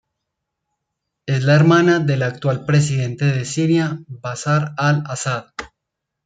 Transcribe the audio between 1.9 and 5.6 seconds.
del actual presidente de Siria Bashar al-Ásad.